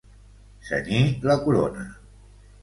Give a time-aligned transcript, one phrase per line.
[0.69, 1.85] Cenyir la corona.